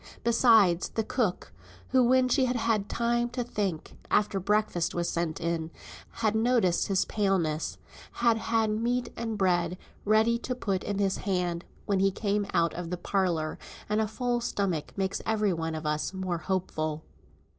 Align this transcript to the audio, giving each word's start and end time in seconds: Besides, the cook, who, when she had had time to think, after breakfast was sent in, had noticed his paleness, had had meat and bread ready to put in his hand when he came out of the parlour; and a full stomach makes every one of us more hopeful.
Besides, 0.23 0.89
the 0.89 1.03
cook, 1.03 1.53
who, 1.89 2.01
when 2.03 2.27
she 2.27 2.45
had 2.45 2.55
had 2.55 2.89
time 2.89 3.29
to 3.29 3.43
think, 3.43 3.95
after 4.09 4.39
breakfast 4.39 4.95
was 4.95 5.07
sent 5.07 5.39
in, 5.39 5.69
had 6.09 6.33
noticed 6.33 6.87
his 6.87 7.05
paleness, 7.05 7.77
had 8.13 8.35
had 8.39 8.71
meat 8.71 9.13
and 9.15 9.37
bread 9.37 9.77
ready 10.03 10.39
to 10.39 10.55
put 10.55 10.83
in 10.83 10.97
his 10.97 11.17
hand 11.17 11.65
when 11.85 11.99
he 11.99 12.09
came 12.09 12.47
out 12.51 12.73
of 12.73 12.89
the 12.89 12.97
parlour; 12.97 13.59
and 13.87 14.01
a 14.01 14.07
full 14.07 14.41
stomach 14.41 14.91
makes 14.97 15.21
every 15.23 15.53
one 15.53 15.75
of 15.75 15.85
us 15.85 16.15
more 16.15 16.39
hopeful. 16.39 17.03